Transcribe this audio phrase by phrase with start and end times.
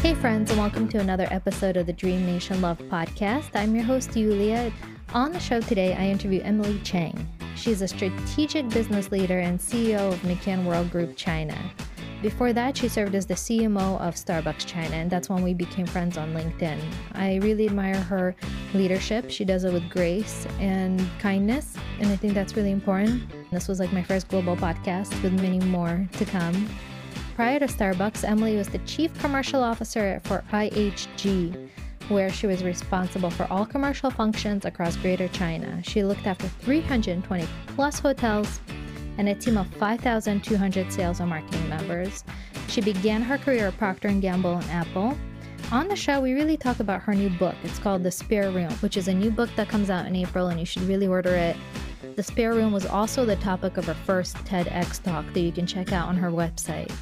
[0.00, 3.50] Hey, friends, and welcome to another episode of the Dream Nation Love podcast.
[3.54, 4.72] I'm your host, Yulia.
[5.14, 7.28] On the show today, I interview Emily Chang.
[7.54, 11.56] She's a strategic business leader and CEO of McCann Worldgroup China.
[12.22, 15.86] Before that, she served as the CMO of Starbucks China, and that's when we became
[15.86, 16.78] friends on LinkedIn.
[17.14, 18.36] I really admire her
[18.74, 19.28] leadership.
[19.28, 23.24] She does it with grace and kindness, and I think that's really important.
[23.50, 26.68] This was like my first global podcast with many more to come.
[27.34, 31.70] Prior to Starbucks, Emily was the Chief Commercial Officer for IHG,
[32.08, 35.82] where she was responsible for all commercial functions across Greater China.
[35.82, 38.60] She looked after 320 plus hotels
[39.16, 42.22] and a team of 5,200 sales and marketing members.
[42.68, 45.16] She began her career at Procter & Gamble and Apple.
[45.70, 47.54] On the show, we really talk about her new book.
[47.64, 50.48] It's called The Spare Room, which is a new book that comes out in April,
[50.48, 51.56] and you should really order it.
[52.16, 55.66] The Spare Room was also the topic of her first TEDx talk that you can
[55.66, 56.92] check out on her website.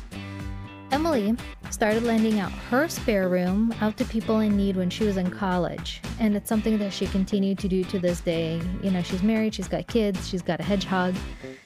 [0.92, 1.36] Emily
[1.70, 5.30] started lending out her spare room out to people in need when she was in
[5.30, 6.00] college.
[6.18, 8.60] And it's something that she continued to do to this day.
[8.82, 11.14] You know, she's married, she's got kids, she's got a hedgehog.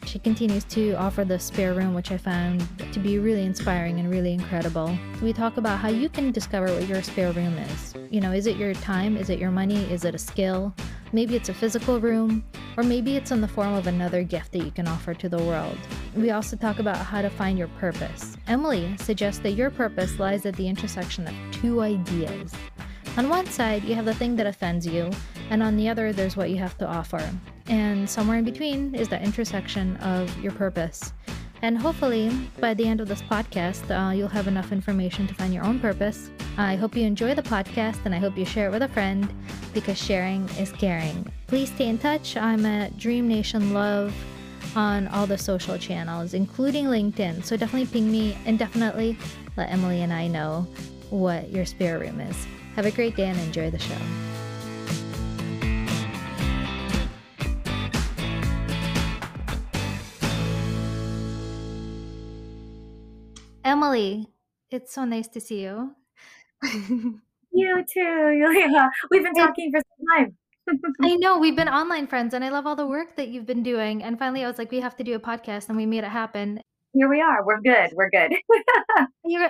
[0.05, 4.11] She continues to offer the spare room, which I found to be really inspiring and
[4.11, 4.97] really incredible.
[5.23, 7.95] We talk about how you can discover what your spare room is.
[8.11, 9.17] You know, is it your time?
[9.17, 9.91] Is it your money?
[9.91, 10.75] Is it a skill?
[11.13, 12.45] Maybe it's a physical room,
[12.77, 15.43] or maybe it's in the form of another gift that you can offer to the
[15.43, 15.79] world.
[16.17, 18.37] We also talk about how to find your purpose.
[18.47, 22.53] Emily suggests that your purpose lies at the intersection of two ideas.
[23.17, 25.11] On one side, you have the thing that offends you,
[25.51, 27.23] and on the other, there's what you have to offer.
[27.69, 31.13] And somewhere in between is the intersection of your purpose.
[31.65, 35.55] And hopefully, by the end of this podcast, uh, you'll have enough information to find
[35.55, 36.29] your own purpose.
[36.59, 39.33] I hope you enjoy the podcast and I hope you share it with a friend
[39.73, 41.27] because sharing is caring.
[41.47, 42.37] Please stay in touch.
[42.37, 44.15] I'm at Dream Nation Love
[44.77, 47.43] on all the social channels, including LinkedIn.
[47.43, 49.17] So definitely ping me and definitely
[49.57, 50.67] let Emily and I know
[51.09, 52.47] what your spare room is.
[52.77, 54.34] Have a great day and enjoy the show.
[63.65, 64.29] Emily,
[64.71, 65.95] it's so nice to see you.
[66.63, 68.01] you too,
[68.39, 68.91] Yulia.
[69.11, 70.37] We've been talking for some time.
[71.03, 73.63] I know we've been online friends, and I love all the work that you've been
[73.63, 74.03] doing.
[74.03, 76.11] And finally, I was like, we have to do a podcast, and we made it
[76.11, 76.61] happen.
[76.93, 77.45] Here we are.
[77.45, 77.91] We're good.
[77.95, 78.35] We're good.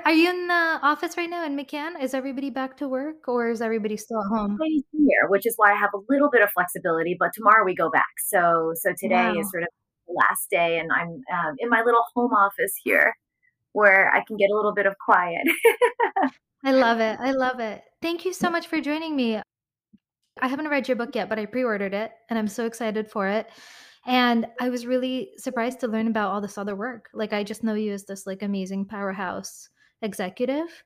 [0.04, 2.00] Are you in the office right now in McCann?
[2.00, 4.56] Is everybody back to work, or is everybody still at home?
[4.62, 7.16] Here, which is why I have a little bit of flexibility.
[7.18, 8.14] But tomorrow we go back.
[8.28, 9.40] So, so today wow.
[9.40, 9.68] is sort of
[10.08, 13.12] last day, and I'm um, in my little home office here
[13.74, 15.42] where I can get a little bit of quiet.
[16.64, 17.18] I love it.
[17.20, 17.82] I love it.
[18.00, 19.40] Thank you so much for joining me.
[20.40, 23.10] I haven't read your book yet, but I pre ordered it and I'm so excited
[23.10, 23.48] for it.
[24.06, 27.08] And I was really surprised to learn about all this other work.
[27.12, 29.68] Like, I just know you as this like amazing powerhouse
[30.02, 30.84] executive,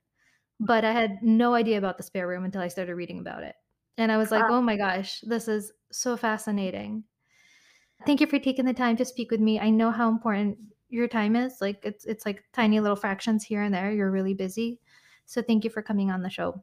[0.58, 3.54] but I had no idea about the spare room until I started reading about it.
[3.98, 4.52] And I was like, ah.
[4.52, 7.04] oh my gosh, this is so fascinating.
[8.06, 9.58] Thank you for taking the time to speak with me.
[9.58, 11.58] I know how important your time is.
[11.60, 13.92] Like it's it's like tiny little fractions here and there.
[13.92, 14.78] You're really busy.
[15.26, 16.62] So thank you for coming on the show.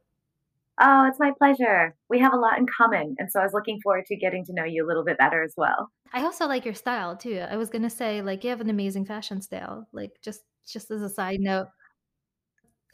[0.81, 1.95] Oh, it's my pleasure.
[2.09, 3.15] We have a lot in common.
[3.17, 5.41] And so I was looking forward to getting to know you a little bit better
[5.41, 5.89] as well.
[6.11, 7.39] I also like your style too.
[7.49, 9.87] I was gonna say, like, you have an amazing fashion style.
[9.93, 11.67] Like just just as a side note.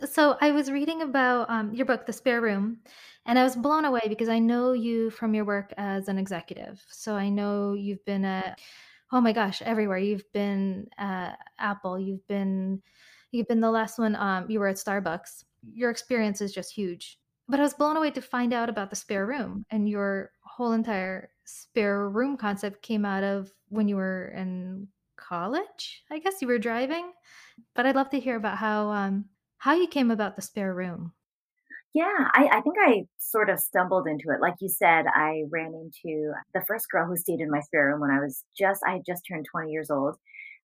[0.06, 2.80] So I was reading about um, your book, The Spare Room,
[3.28, 6.84] and I was blown away because I know you from your work as an executive.
[6.90, 8.60] So I know you've been at
[9.12, 9.98] oh my gosh, everywhere.
[9.98, 12.82] You've been at Apple, you've been
[13.32, 15.44] you've been the last one um you were at Starbucks.
[15.74, 17.20] Your experience is just huge.
[17.48, 20.72] But I was blown away to find out about the spare room and your whole
[20.72, 26.04] entire spare room concept came out of when you were in college.
[26.10, 27.12] I guess you were driving.
[27.76, 29.26] But I'd love to hear about how um
[29.58, 31.14] how you came about the spare room.
[31.94, 34.40] Yeah, I, I, think I sort of stumbled into it.
[34.40, 38.00] Like you said, I ran into the first girl who stayed in my spare room
[38.00, 40.16] when I was just, I had just turned 20 years old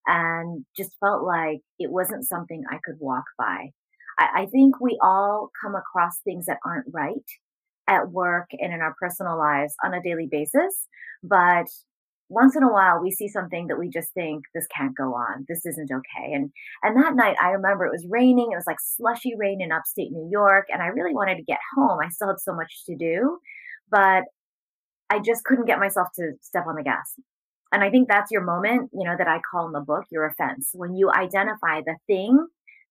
[0.05, 3.71] and just felt like it wasn't something I could walk by.
[4.17, 7.25] I, I think we all come across things that aren't right
[7.87, 10.87] at work and in our personal lives on a daily basis,
[11.23, 11.67] but
[12.29, 15.45] once in a while we see something that we just think this can't go on.
[15.47, 16.33] This isn't okay.
[16.33, 16.51] And
[16.83, 18.51] and that night i remember it was raining.
[18.51, 21.59] It was like slushy rain in upstate new york and i really wanted to get
[21.75, 21.99] home.
[22.03, 23.39] I still had so much to do
[23.89, 24.23] but
[25.09, 27.13] i just couldn't get myself to step on the gas.
[27.71, 30.25] And i think that's your moment you know that i call in the book your
[30.25, 32.45] offense when you identify the thing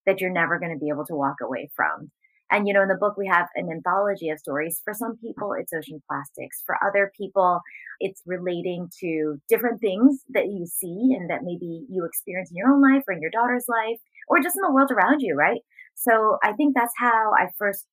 [0.06, 2.10] that you're never going to be able to walk away from
[2.50, 4.80] and, you know, in the book, we have an anthology of stories.
[4.84, 6.62] For some people, it's ocean plastics.
[6.64, 7.60] For other people,
[8.00, 12.72] it's relating to different things that you see and that maybe you experience in your
[12.72, 13.98] own life or in your daughter's life
[14.28, 15.60] or just in the world around you, right?
[15.94, 17.86] So I think that's how I first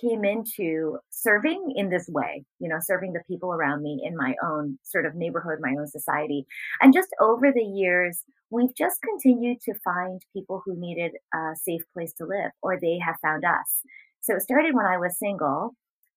[0.00, 4.34] came into serving in this way, you know, serving the people around me in my
[4.44, 6.46] own sort of neighborhood, my own society.
[6.80, 11.82] And just over the years, we've just continued to find people who needed a safe
[11.92, 13.82] place to live or they have found us.
[14.20, 15.74] So it started when I was single.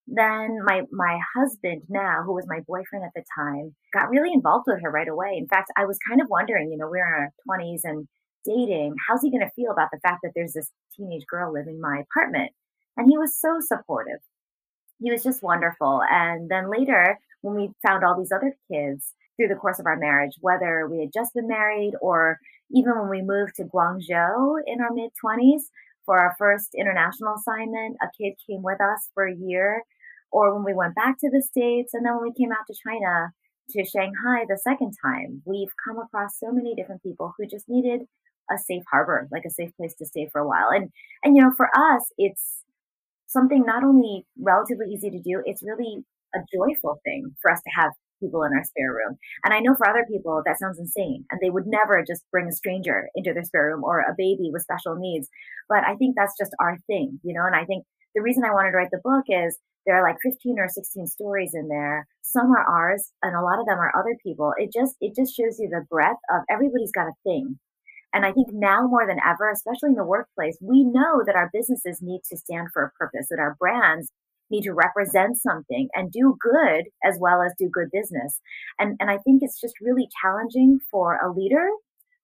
[0.08, 4.66] Then my, my husband now, who was my boyfriend at the time, got really involved
[4.68, 5.36] with her right away.
[5.38, 8.08] In fact, I was kind of wondering, you know, we're in our twenties and
[8.44, 8.96] dating.
[9.08, 11.82] How's he going to feel about the fact that there's this teenage girl living in
[11.82, 12.52] my apartment?
[12.98, 14.20] And he was so supportive.
[15.00, 16.02] He was just wonderful.
[16.10, 19.98] And then later, when we found all these other kids through the course of our
[19.98, 22.40] marriage, whether we had just been married or
[22.72, 25.64] even when we moved to Guangzhou in our mid 20s
[26.06, 29.84] for our first international assignment, a kid came with us for a year.
[30.32, 32.76] Or when we went back to the States, and then when we came out to
[32.88, 33.34] China,
[33.72, 38.02] to Shanghai the second time, we've come across so many different people who just needed
[38.50, 40.70] a safe harbor, like a safe place to stay for a while.
[40.70, 40.90] And
[41.24, 42.61] and you know, for us, it's
[43.32, 46.04] something not only relatively easy to do, it's really
[46.36, 47.92] a joyful thing for us to have
[48.22, 49.18] people in our spare room.
[49.44, 52.48] And I know for other people that sounds insane and they would never just bring
[52.48, 55.28] a stranger into their spare room or a baby with special needs.
[55.68, 58.54] But I think that's just our thing, you know, and I think the reason I
[58.54, 62.08] wanted to write the book is there are like 15 or 16 stories in there.
[62.22, 64.54] Some are ours and a lot of them are other people.
[64.58, 67.58] It just, it just shows you the breadth of everybody's got a thing
[68.14, 71.50] and I think now more than ever, especially in the workplace, we know that our
[71.54, 74.12] businesses need to stand for a purpose, that our brands
[74.50, 78.42] need to represent something and do good as well as do good business.
[78.80, 81.70] And, and I think it's just really challenging for a leader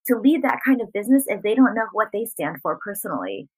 [0.06, 3.48] to lead that kind of business if they don't know what they stand for personally.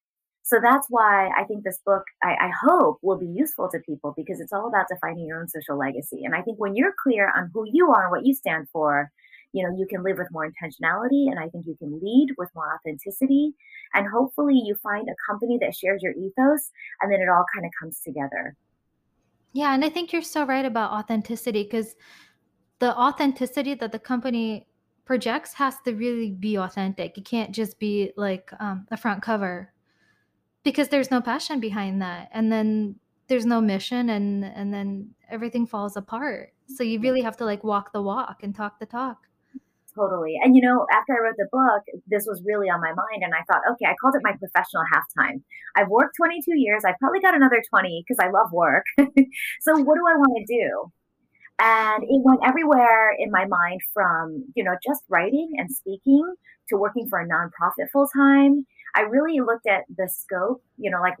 [0.43, 4.13] So that's why I think this book, I, I, hope, will be useful to people
[4.17, 6.23] because it's all about defining your own social legacy.
[6.25, 9.11] And I think when you're clear on who you are and what you stand for,
[9.53, 12.49] you know you can live with more intentionality and i think you can lead with
[12.55, 13.53] more authenticity.
[13.93, 16.71] And hopefully you find a company that shares your ethos
[17.01, 18.55] and then it all kind of comes together.
[19.53, 21.95] Yeah and i think you're so right about authenticity because
[22.79, 24.67] the authenticity that the company
[25.05, 27.17] projects has to really be authentic.
[27.17, 29.73] It can't just be like um, a front cover
[30.63, 32.95] because there's no passion behind that and then
[33.27, 36.53] there's no mission and and then everything falls apart.
[36.67, 39.27] So you really have to like walk the walk and talk the talk
[39.95, 40.35] Totally.
[40.41, 43.23] And you know, after I wrote the book, this was really on my mind.
[43.23, 45.41] And I thought, okay, I called it my professional halftime.
[45.75, 46.83] I've worked 22 years.
[46.85, 48.85] I've probably got another 20 because I love work.
[48.97, 50.91] so what do I want to do?
[51.59, 56.23] And it went everywhere in my mind from, you know, just writing and speaking
[56.69, 58.65] to working for a nonprofit full time.
[58.95, 61.17] I really looked at the scope, you know, like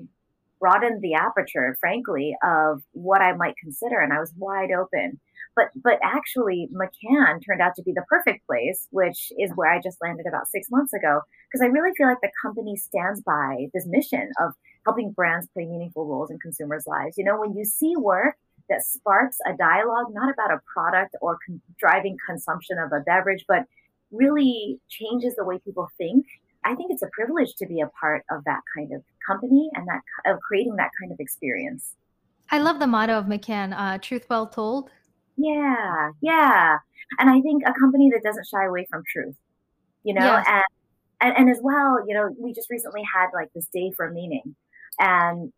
[0.61, 3.99] broadened the aperture, frankly, of what I might consider.
[3.99, 5.19] And I was wide open.
[5.55, 9.81] But but actually, McCann turned out to be the perfect place, which is where I
[9.81, 11.21] just landed about six months ago.
[11.51, 14.53] Because I really feel like the company stands by this mission of
[14.85, 17.17] helping brands play meaningful roles in consumers' lives.
[17.17, 18.35] You know, when you see work
[18.69, 23.43] that sparks a dialogue, not about a product or con- driving consumption of a beverage,
[23.47, 23.65] but
[24.11, 26.25] really changes the way people think.
[26.63, 29.87] I think it's a privilege to be a part of that kind of company and
[29.87, 31.95] that of creating that kind of experience.
[32.51, 34.89] I love the motto of McCann, uh, truth well told.
[35.37, 36.77] Yeah, yeah.
[37.19, 39.35] And I think a company that doesn't shy away from truth,
[40.03, 40.45] you know, yes.
[40.47, 40.63] and,
[41.21, 44.55] and and as well, you know, we just recently had like this day for meaning.
[44.99, 45.51] And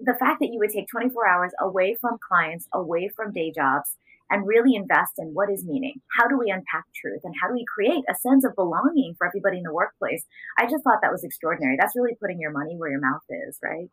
[0.00, 3.96] the fact that you would take 24 hours away from clients, away from day jobs,
[4.32, 6.00] and really invest in what is meaning.
[6.18, 9.26] How do we unpack truth and how do we create a sense of belonging for
[9.26, 10.24] everybody in the workplace?
[10.58, 11.76] I just thought that was extraordinary.
[11.78, 13.88] That's really putting your money where your mouth is, right?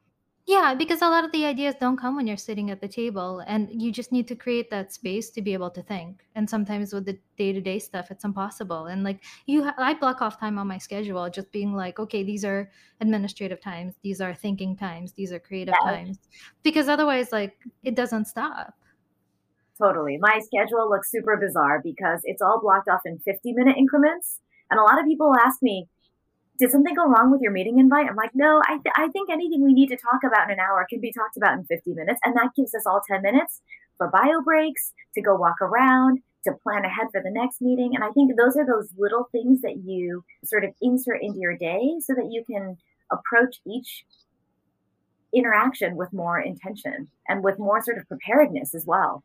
[0.48, 3.44] Yeah, because a lot of the ideas don't come when you're sitting at the table,
[3.46, 6.24] and you just need to create that space to be able to think.
[6.34, 8.88] And sometimes with the day to day stuff, it's impossible.
[8.88, 12.24] And like you, ha- I block off time on my schedule, just being like, okay,
[12.24, 15.92] these are administrative times, these are thinking times, these are creative yeah.
[15.92, 16.18] times,
[16.64, 18.74] because otherwise, like it doesn't stop.
[19.82, 20.18] Totally.
[20.20, 24.40] My schedule looks super bizarre because it's all blocked off in 50 minute increments.
[24.70, 25.88] And a lot of people ask me,
[26.60, 28.10] did something go wrong with your meeting invite?
[28.10, 30.60] I'm like, no, I, th- I think anything we need to talk about in an
[30.60, 32.20] hour can be talked about in 50 minutes.
[32.26, 33.62] And that gives us all 10 minutes
[33.98, 37.92] for bio breaks, to go walk around, to plan ahead for the next meeting.
[37.96, 41.56] And I think those are those little things that you sort of insert into your
[41.56, 42.78] day so that you can
[43.12, 44.06] approach each
[45.34, 49.24] interaction with more intention and with more sort of preparedness as well.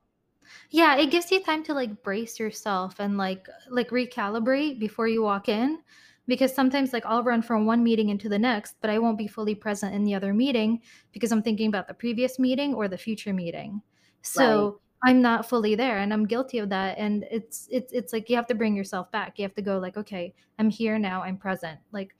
[0.70, 5.22] Yeah, it gives you time to like brace yourself and like like recalibrate before you
[5.22, 5.78] walk in
[6.26, 9.28] because sometimes like I'll run from one meeting into the next, but I won't be
[9.28, 10.80] fully present in the other meeting
[11.12, 13.82] because I'm thinking about the previous meeting or the future meeting.
[14.22, 15.10] So right.
[15.10, 18.36] I'm not fully there and I'm guilty of that and it's it's it's like you
[18.36, 19.38] have to bring yourself back.
[19.38, 21.78] You have to go like, okay, I'm here now, I'm present.
[21.92, 22.16] Like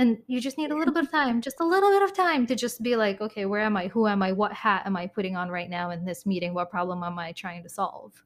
[0.00, 2.46] and you just need a little bit of time just a little bit of time
[2.46, 5.06] to just be like okay where am i who am i what hat am i
[5.06, 8.22] putting on right now in this meeting what problem am i trying to solve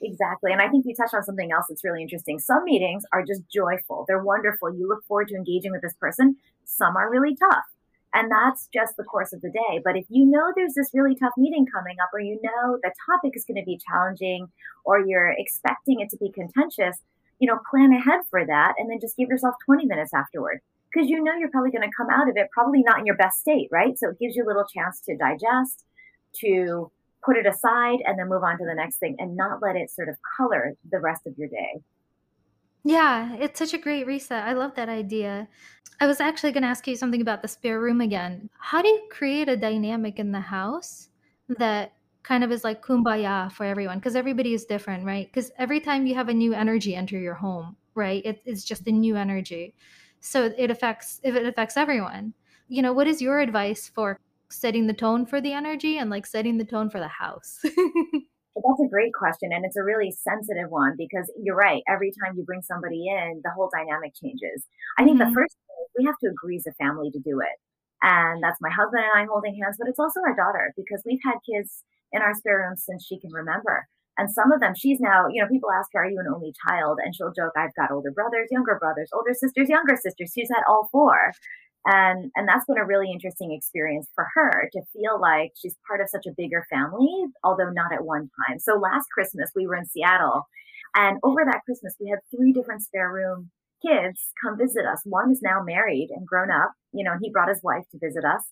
[0.00, 0.52] Exactly.
[0.52, 2.38] And I think you touched on something else that's really interesting.
[2.38, 4.04] Some meetings are just joyful.
[4.06, 4.72] They're wonderful.
[4.72, 6.36] You look forward to engaging with this person.
[6.64, 7.64] Some are really tough.
[8.14, 9.80] And that's just the course of the day.
[9.84, 12.92] But if you know there's this really tough meeting coming up, or you know the
[13.10, 14.48] topic is going to be challenging,
[14.84, 17.02] or you're expecting it to be contentious,
[17.38, 20.60] you know, plan ahead for that and then just give yourself 20 minutes afterward.
[20.92, 23.16] Because you know you're probably going to come out of it probably not in your
[23.16, 23.98] best state, right?
[23.98, 25.84] So it gives you a little chance to digest,
[26.40, 26.90] to
[27.24, 29.90] put it aside and then move on to the next thing and not let it
[29.90, 31.82] sort of color the rest of your day.
[32.84, 34.44] Yeah, it's such a great reset.
[34.44, 35.48] I love that idea.
[36.00, 38.48] I was actually going to ask you something about the spare room again.
[38.58, 41.08] How do you create a dynamic in the house
[41.58, 41.92] that
[42.22, 43.98] kind of is like kumbaya for everyone?
[43.98, 45.26] Because everybody is different, right?
[45.26, 48.24] Because every time you have a new energy enter your home, right?
[48.24, 49.74] It, it's just a new energy.
[50.20, 52.34] So it affects if it affects everyone.
[52.68, 54.18] You know, what is your advice for
[54.50, 57.60] setting the tone for the energy and like setting the tone for the house?
[57.62, 59.52] That's a great question.
[59.52, 61.82] And it's a really sensitive one because you're right.
[61.88, 64.66] Every time you bring somebody in, the whole dynamic changes.
[64.98, 65.30] I think mm-hmm.
[65.30, 67.56] the first thing we have to agree as a family to do it.
[68.02, 71.22] And that's my husband and I holding hands, but it's also our daughter because we've
[71.24, 71.82] had kids
[72.12, 73.86] in our spare room since she can remember.
[74.18, 76.52] And some of them, she's now, you know, people ask her, Are you an only
[76.66, 76.98] child?
[77.02, 80.32] And she'll joke, I've got older brothers, younger brothers, older sisters, younger sisters.
[80.34, 81.32] She's had all four.
[81.86, 86.00] And, and that's been a really interesting experience for her to feel like she's part
[86.00, 87.08] of such a bigger family,
[87.44, 88.58] although not at one time.
[88.58, 90.46] So last Christmas, we were in Seattle.
[90.94, 93.50] And over that Christmas, we had three different spare room
[93.86, 95.00] kids come visit us.
[95.04, 97.98] One is now married and grown up, you know, and he brought his wife to
[97.98, 98.42] visit us.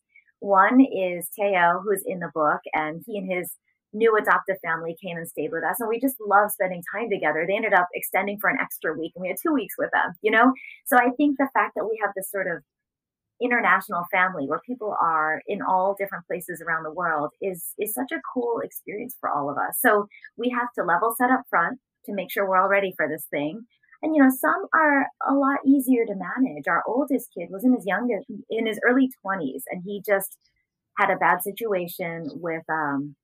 [0.41, 3.51] One is Teo, who's in the book, and he and his
[3.93, 5.77] new adoptive family came and stayed with us.
[5.81, 7.45] And we just love spending time together.
[7.47, 10.13] They ended up extending for an extra week, and we had two weeks with them,
[10.23, 10.53] you know?
[10.87, 12.63] So I think the fact that we have this sort of
[13.41, 18.11] international family where people are in all different places around the world is is such
[18.13, 19.79] a cool experience for all of us.
[19.81, 23.09] So we have to level set up front to make sure we're all ready for
[23.09, 23.67] this thing.
[24.03, 26.67] And you know, some are a lot easier to manage.
[26.69, 30.39] Our oldest kid was in his youngest in his early 20s and he just
[30.99, 33.17] had a bad situation with um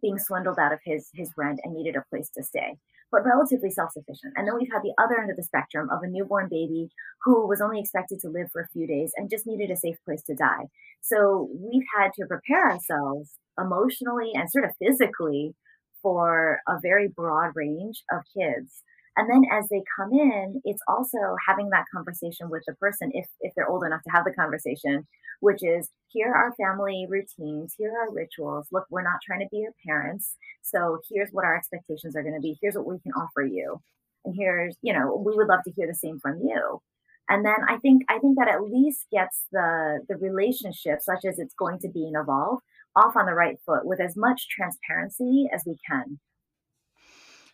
[0.00, 2.76] being swindled out of his his rent and needed a place to stay
[3.14, 4.34] but relatively self sufficient.
[4.36, 6.88] And then we've had the other end of the spectrum of a newborn baby
[7.22, 9.96] who was only expected to live for a few days and just needed a safe
[10.04, 10.66] place to die.
[11.00, 15.54] So we've had to prepare ourselves emotionally and sort of physically
[16.02, 18.82] for a very broad range of kids.
[19.16, 23.26] And then as they come in, it's also having that conversation with the person if,
[23.40, 25.06] if they're old enough to have the conversation,
[25.40, 28.66] which is here are our family routines, here are our rituals.
[28.72, 30.36] Look, we're not trying to be your parents.
[30.62, 32.58] So here's what our expectations are going to be.
[32.60, 33.80] Here's what we can offer you.
[34.24, 36.80] And here's, you know, we would love to hear the same from you.
[37.28, 41.38] And then I think I think that at least gets the the relationship, such as
[41.38, 42.58] it's going to be and evolve,
[42.96, 46.18] off on the right foot with as much transparency as we can.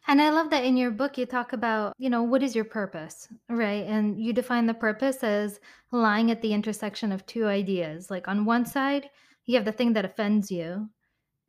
[0.08, 2.64] And I love that in your book you talk about, you know, what is your
[2.64, 3.86] purpose, right?
[3.86, 5.60] And you define the purpose as
[5.92, 8.10] lying at the intersection of two ideas.
[8.10, 9.10] Like on one side,
[9.46, 10.88] you have the thing that offends you,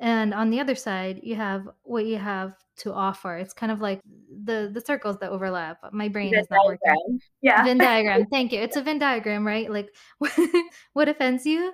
[0.01, 3.37] and on the other side, you have what you have to offer.
[3.37, 4.01] It's kind of like
[4.43, 5.77] the the circles that overlap.
[5.91, 6.97] My brain Venn is not diagram.
[6.97, 7.21] working.
[7.41, 7.63] Yeah.
[7.63, 8.25] Venn diagram.
[8.31, 8.59] Thank you.
[8.59, 9.69] It's a Venn diagram, right?
[9.71, 9.93] Like
[10.93, 11.71] what offends you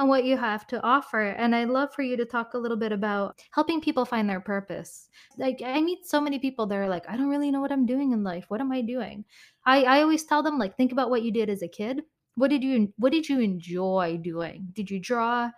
[0.00, 1.20] on what you have to offer.
[1.20, 4.40] And I'd love for you to talk a little bit about helping people find their
[4.40, 5.10] purpose.
[5.36, 7.84] Like I meet so many people that are like, I don't really know what I'm
[7.84, 8.46] doing in life.
[8.48, 9.26] What am I doing?
[9.66, 12.00] I, I always tell them like think about what you did as a kid.
[12.34, 14.68] What did you what did you enjoy doing?
[14.72, 15.50] Did you draw?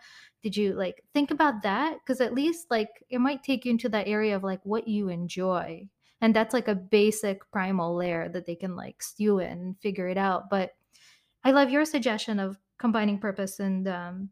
[0.43, 1.99] Did you like think about that?
[2.05, 5.09] Because at least like it might take you into that area of like what you
[5.09, 5.89] enjoy.
[6.21, 10.09] And that's like a basic primal layer that they can like stew in and figure
[10.09, 10.51] it out.
[10.51, 10.73] But
[11.45, 14.29] I love your suggestion of combining purpose and um,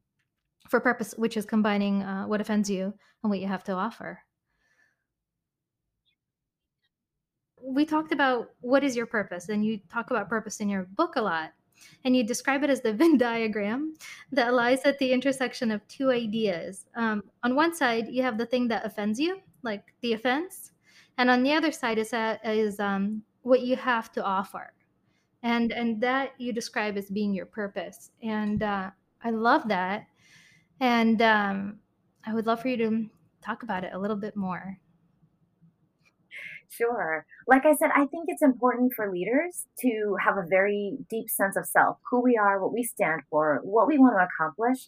[0.68, 2.92] for purpose, which is combining uh, what offends you
[3.22, 4.18] and what you have to offer.
[7.62, 11.14] We talked about what is your purpose, and you talk about purpose in your book
[11.14, 11.52] a lot.
[12.04, 13.94] And you describe it as the Venn diagram
[14.32, 16.86] that lies at the intersection of two ideas.
[16.96, 20.72] Um, on one side, you have the thing that offends you, like the offense,
[21.18, 24.72] and on the other side is that is um, what you have to offer
[25.42, 28.90] and and that you describe as being your purpose and uh,
[29.22, 30.06] i love that
[30.80, 31.78] and um,
[32.26, 33.06] i would love for you to
[33.42, 34.78] talk about it a little bit more
[36.72, 37.26] Sure.
[37.48, 41.56] Like I said, I think it's important for leaders to have a very deep sense
[41.56, 44.86] of self, who we are, what we stand for, what we want to accomplish.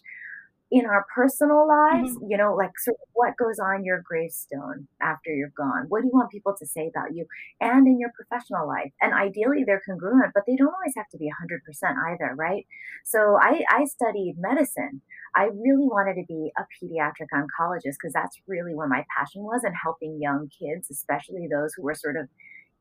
[0.73, 2.31] In our personal lives, mm-hmm.
[2.31, 5.85] you know, like sort of what goes on your gravestone after you're gone?
[5.87, 7.27] What do you want people to say about you?
[7.61, 8.91] And in your professional life.
[8.99, 11.61] And ideally they're congruent, but they don't always have to be 100%
[12.09, 12.65] either, right?
[13.05, 15.01] So I, I studied medicine.
[15.35, 19.61] I really wanted to be a pediatric oncologist because that's really where my passion was
[19.63, 22.29] and helping young kids, especially those who were sort of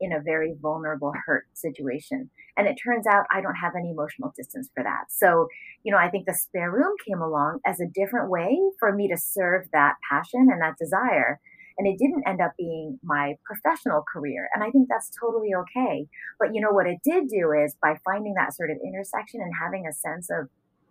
[0.02, 2.30] in a very vulnerable, hurt situation.
[2.56, 5.04] And it turns out I don't have any emotional distance for that.
[5.08, 5.48] So,
[5.84, 9.08] you know, I think the spare room came along as a different way for me
[9.08, 11.40] to serve that passion and that desire.
[11.78, 14.48] And it didn't end up being my professional career.
[14.54, 16.06] And I think that's totally okay.
[16.38, 19.52] But you know, what it did do is by finding that sort of intersection and
[19.60, 20.48] having a sense of,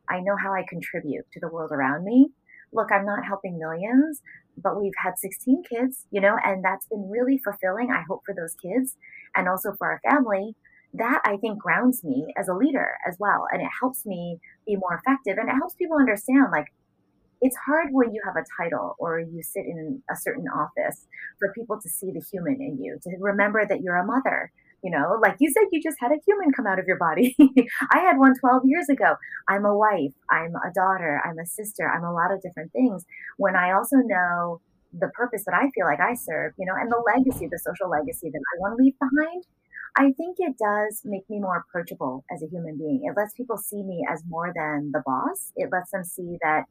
[0.10, 2.32] I know how I contribute to the world around me.
[2.74, 4.22] Look, I'm not helping millions,
[4.58, 7.92] but we've had 16 kids, you know, and that's been really fulfilling.
[7.92, 8.96] I hope for those kids
[9.36, 10.56] and also for our family.
[10.94, 13.46] That I think grounds me as a leader as well.
[13.52, 16.68] And it helps me be more effective and it helps people understand like
[17.42, 21.08] it's hard when you have a title or you sit in a certain office
[21.40, 24.52] for people to see the human in you, to remember that you're a mother,
[24.84, 27.36] you know, like you said, you just had a human come out of your body.
[27.92, 29.16] I had one 12 years ago.
[29.48, 33.06] I'm a wife, I'm a daughter, I'm a sister, I'm a lot of different things.
[33.38, 34.62] When I also know
[34.94, 37.90] the purpose that I feel like I serve, you know, and the legacy, the social
[37.90, 39.46] legacy that I want to leave behind,
[39.98, 43.04] I think it does make me more approachable as a human being.
[43.06, 45.52] It lets people see me as more than the boss.
[45.56, 46.64] It lets them see that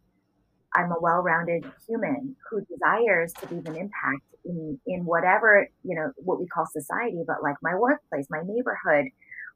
[0.74, 6.12] I'm a well-rounded human who desires to leave an impact in in whatever you know
[6.16, 9.06] what we call society, but like my workplace, my neighborhood,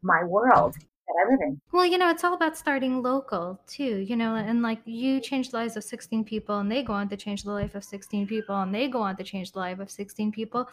[0.03, 0.75] my world
[1.07, 1.61] that I live in.
[1.73, 5.51] Well, you know, it's all about starting local too, you know, and like you change
[5.51, 8.27] the lives of 16 people and they go on to change the life of 16
[8.27, 10.69] people and they go on to change the life of 16 people.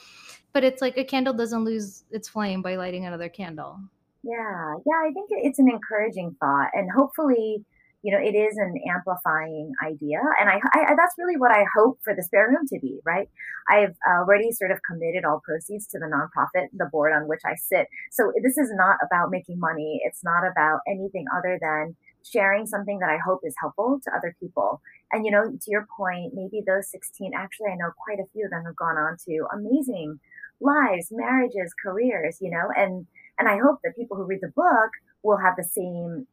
[0.53, 3.79] But it's like a candle doesn't lose its flame by lighting another candle.
[4.24, 6.69] Yeah, yeah, I think it's an encouraging thought.
[6.74, 7.65] And hopefully,
[8.03, 10.20] you know, it is an amplifying idea.
[10.39, 13.29] And I, I, that's really what I hope for the spare room to be, right?
[13.70, 17.55] I've already sort of committed all proceeds to the nonprofit, the board on which I
[17.55, 17.88] sit.
[18.12, 20.01] So this is not about making money.
[20.03, 24.36] It's not about anything other than sharing something that I hope is helpful to other
[24.39, 24.82] people.
[25.12, 28.45] And, you know, to your point, maybe those 16, actually, I know quite a few
[28.45, 30.19] of them have gone on to amazing
[30.60, 33.06] lives, marriages, careers, you know, and,
[33.38, 34.91] and I hope that people who read the book
[35.23, 36.28] will have the same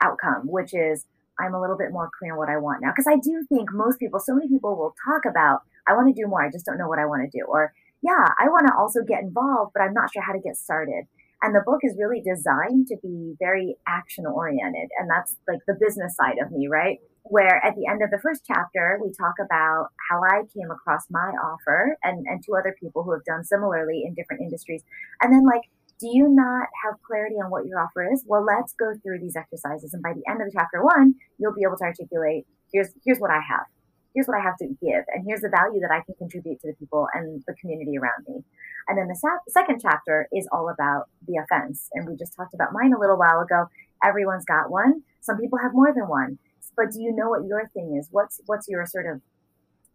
[0.00, 1.06] outcome, which is
[1.38, 2.92] I'm a little bit more clear on what I want now.
[2.94, 6.20] Because I do think most people, so many people will talk about, I want to
[6.20, 6.44] do more.
[6.44, 7.44] I just don't know what I want to do.
[7.44, 10.56] Or, yeah, I want to also get involved, but I'm not sure how to get
[10.56, 11.04] started.
[11.42, 14.88] And the book is really designed to be very action oriented.
[14.98, 16.98] And that's like the business side of me, right?
[17.24, 21.04] Where at the end of the first chapter, we talk about how I came across
[21.10, 24.84] my offer and, and two other people who have done similarly in different industries.
[25.20, 25.68] And then like
[26.00, 28.24] do you not have clarity on what your offer is?
[28.26, 29.94] Well, let's go through these exercises.
[29.94, 33.30] And by the end of chapter one, you'll be able to articulate, here's, here's what
[33.30, 33.66] I have.
[34.14, 35.04] Here's what I have to give.
[35.12, 38.26] And here's the value that I can contribute to the people and the community around
[38.28, 38.44] me.
[38.88, 41.88] And then the sa- second chapter is all about the offense.
[41.92, 43.66] And we just talked about mine a little while ago.
[44.04, 45.02] Everyone's got one.
[45.20, 46.38] Some people have more than one.
[46.76, 48.08] But do you know what your thing is?
[48.10, 49.20] What's, what's your sort of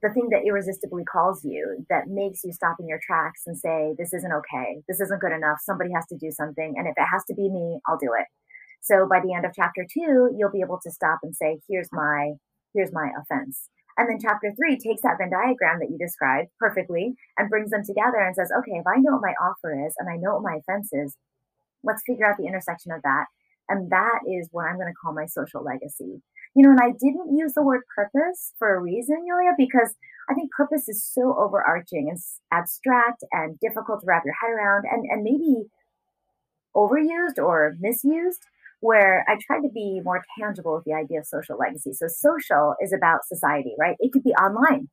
[0.01, 3.93] the thing that irresistibly calls you that makes you stop in your tracks and say,
[3.97, 4.81] this isn't okay.
[4.87, 5.57] This isn't good enough.
[5.61, 6.75] Somebody has to do something.
[6.77, 8.25] And if it has to be me, I'll do it.
[8.81, 11.89] So by the end of chapter two, you'll be able to stop and say, here's
[11.91, 12.33] my,
[12.73, 13.67] here's my offense.
[13.97, 17.83] And then chapter three takes that Venn diagram that you described perfectly and brings them
[17.83, 20.43] together and says, okay, if I know what my offer is and I know what
[20.43, 21.17] my offense is,
[21.83, 23.25] let's figure out the intersection of that.
[23.67, 26.21] And that is what I'm going to call my social legacy
[26.55, 29.95] you know, and I didn't use the word purpose for a reason, Yulia, because
[30.29, 32.19] I think purpose is so overarching and
[32.51, 35.69] abstract and difficult to wrap your head around and, and maybe
[36.75, 38.41] overused or misused,
[38.81, 41.93] where I tried to be more tangible with the idea of social legacy.
[41.93, 43.95] So social is about society, right?
[43.99, 44.89] It could be online.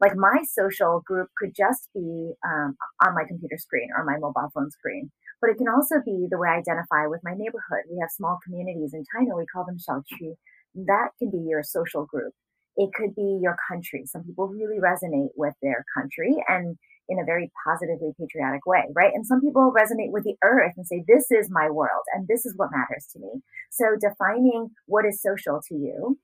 [0.00, 4.50] Like my social group could just be um, on my computer screen or my mobile
[4.54, 7.84] phone screen, but it can also be the way I identify with my neighborhood.
[7.90, 9.36] We have small communities in China.
[9.36, 10.36] We call them xiaoqu
[10.74, 12.32] that can be your social group.
[12.76, 14.04] It could be your country.
[14.06, 16.78] Some people really resonate with their country and
[17.08, 19.12] in a very positively patriotic way, right?
[19.12, 22.46] And some people resonate with the earth and say, this is my world and this
[22.46, 23.42] is what matters to me.
[23.70, 26.18] So defining what is social to you,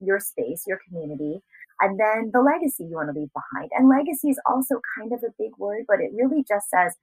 [0.00, 1.42] your space, your community,
[1.80, 3.70] and then the legacy you want to leave behind.
[3.76, 6.94] And legacy is also kind of a big word, but it really just says,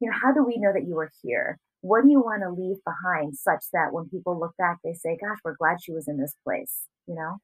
[0.00, 1.58] you know, how do we know that you were here?
[1.82, 5.16] What do you want to leave behind such that when people look back they say
[5.20, 7.38] gosh we're glad she was in this place you know?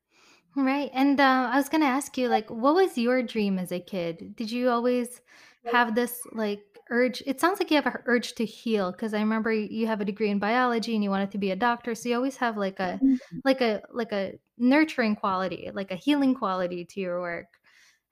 [0.57, 3.70] Right and uh, i was going to ask you like what was your dream as
[3.70, 4.35] a kid?
[4.35, 5.20] Did you always
[5.70, 9.18] have this like urge it sounds like you have an urge to heal because i
[9.18, 12.09] remember you have a degree in biology and you wanted to be a doctor so
[12.09, 13.38] you always have like a mm-hmm.
[13.44, 17.46] like a like a nurturing quality like a healing quality to your work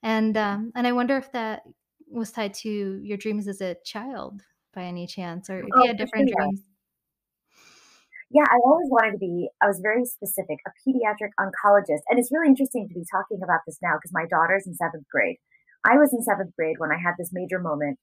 [0.02, 1.62] and um and i wonder if that
[2.10, 4.42] was tied to your dreams as a child
[4.76, 6.36] by any chance or if oh, you had different sure.
[6.36, 6.62] dreams
[8.28, 12.02] yeah, I always wanted to be, I was very specific, a pediatric oncologist.
[12.10, 15.06] And it's really interesting to be talking about this now because my daughter's in seventh
[15.08, 15.36] grade.
[15.84, 18.00] I was in seventh grade when I had this major moment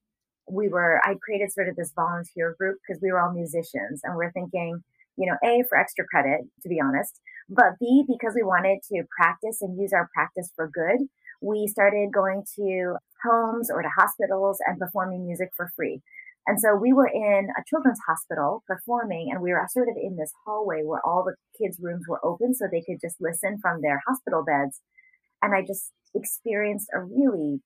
[0.49, 4.15] we were, I created sort of this volunteer group because we were all musicians and
[4.15, 4.83] we're thinking,
[5.17, 9.03] you know, A, for extra credit, to be honest, but B, because we wanted to
[9.15, 11.07] practice and use our practice for good,
[11.41, 16.01] we started going to homes or to hospitals and performing music for free.
[16.45, 20.17] And so we were in a children's hospital performing, and we were sort of in
[20.17, 23.81] this hallway where all the kids' rooms were open so they could just listen from
[23.81, 24.81] their hospital beds.
[25.41, 27.61] And I just experienced a really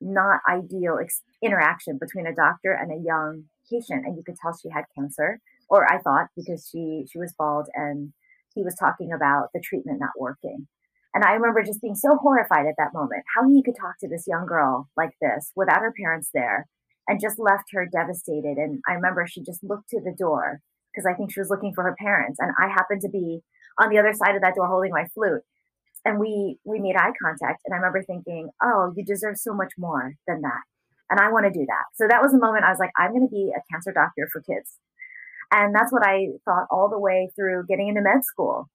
[0.00, 4.06] not ideal ex- interaction between a doctor and a young patient.
[4.06, 7.66] And you could tell she had cancer or i thought because she she was bald
[7.74, 8.12] and
[8.54, 10.66] he was talking about the treatment not working.
[11.14, 14.08] And i remember just being so horrified at that moment how he could talk to
[14.08, 16.66] this young girl like this without her parents there
[17.08, 18.58] and just left her devastated.
[18.58, 20.60] And i remember she just looked to the door
[20.92, 22.38] because i think she was looking for her parents.
[22.38, 23.40] And i happened to be
[23.80, 25.42] on the other side of that door holding my flute.
[26.04, 29.72] And we we made eye contact and i remember thinking oh you deserve so much
[29.78, 30.62] more than that.
[31.10, 31.84] And i want to do that.
[31.94, 34.28] So that was the moment i was like i'm going to be a cancer doctor
[34.32, 34.76] for kids.
[35.50, 38.68] And that's what i thought all the way through getting into med school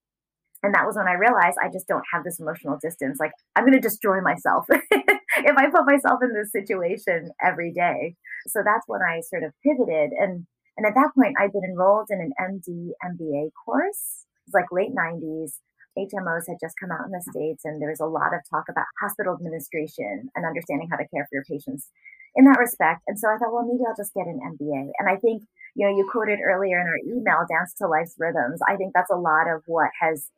[0.63, 3.63] and that was when i realized i just don't have this emotional distance like i'm
[3.63, 8.15] going to destroy myself if i put myself in this situation every day
[8.47, 10.45] so that's when i sort of pivoted and
[10.77, 14.71] and at that point i'd been enrolled in an md mba course it was like
[14.71, 15.59] late 90s
[15.97, 18.65] HMOs had just come out in the States, and there was a lot of talk
[18.69, 21.89] about hospital administration and understanding how to care for your patients
[22.35, 23.01] in that respect.
[23.07, 24.89] And so I thought, well, maybe I'll just get an MBA.
[24.97, 25.43] And I think,
[25.75, 28.59] you know, you quoted earlier in our email, Dance to Life's Rhythms.
[28.67, 30.29] I think that's a lot of what has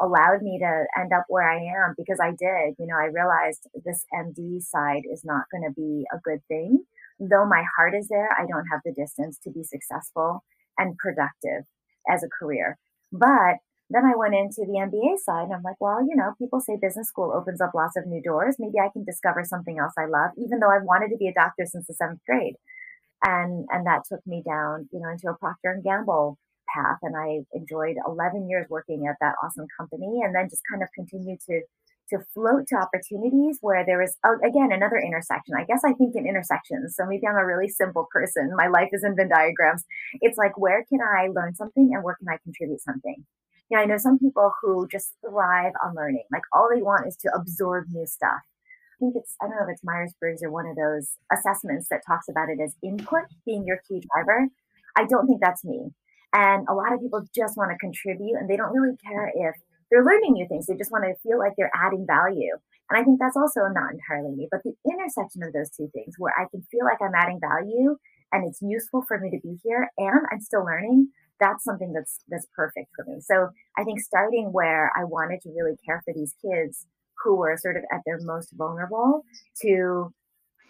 [0.00, 2.76] allowed me to end up where I am because I did.
[2.78, 6.84] You know, I realized this MD side is not going to be a good thing.
[7.18, 10.42] Though my heart is there, I don't have the distance to be successful
[10.78, 11.64] and productive
[12.10, 12.78] as a career.
[13.12, 13.56] But
[13.90, 16.78] then I went into the MBA side and I'm like, well, you know, people say
[16.80, 18.56] business school opens up lots of new doors.
[18.58, 21.34] Maybe I can discover something else I love, even though I've wanted to be a
[21.34, 22.54] doctor since the seventh grade.
[23.24, 26.38] And, and that took me down, you know, into a Procter and Gamble
[26.74, 26.98] path.
[27.02, 30.88] And I enjoyed 11 years working at that awesome company and then just kind of
[30.94, 31.62] continued to,
[32.10, 35.54] to float to opportunities where there is, oh, again, another intersection.
[35.56, 36.94] I guess I think in intersections.
[36.96, 38.50] So maybe I'm a really simple person.
[38.56, 39.84] My life is in Venn diagrams.
[40.20, 43.24] It's like, where can I learn something and where can I contribute something?
[43.70, 46.24] you know, I know some people who just thrive on learning.
[46.32, 48.40] Like all they want is to absorb new stuff.
[48.42, 51.88] I think it's, I don't know if it's Myers Briggs or one of those assessments
[51.88, 54.48] that talks about it as input being your key driver.
[54.96, 55.90] I don't think that's me.
[56.32, 59.54] And a lot of people just want to contribute and they don't really care if
[59.90, 60.66] they're learning new things.
[60.66, 62.54] They just want to feel like they're adding value.
[62.88, 66.14] And I think that's also not entirely me, but the intersection of those two things
[66.18, 67.96] where I can feel like I'm adding value
[68.32, 71.08] and it's useful for me to be here and I'm still learning
[71.40, 73.20] that's something that's that's perfect for me.
[73.20, 76.86] So I think starting where I wanted to really care for these kids
[77.24, 79.24] who were sort of at their most vulnerable
[79.62, 80.12] to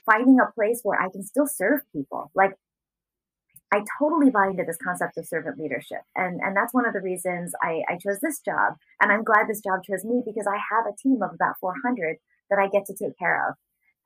[0.07, 2.31] finding a place where I can still serve people.
[2.35, 2.53] Like
[3.73, 6.01] I totally buy into this concept of servant leadership.
[6.17, 8.75] And and that's one of the reasons I, I chose this job.
[9.01, 12.17] And I'm glad this job chose me because I have a team of about 400
[12.51, 13.55] that I get to take care of.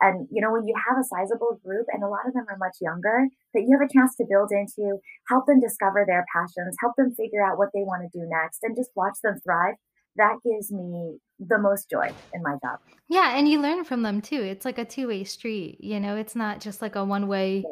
[0.00, 2.58] And, you know, when you have a sizable group and a lot of them are
[2.58, 4.98] much younger, that you have a chance to build into,
[5.28, 8.58] help them discover their passions, help them figure out what they want to do next,
[8.62, 9.76] and just watch them thrive.
[10.16, 12.80] That gives me the most joy in my job.
[13.08, 13.36] Yeah.
[13.36, 14.40] And you learn from them too.
[14.40, 17.64] It's like a two way street, you know, it's not just like a one way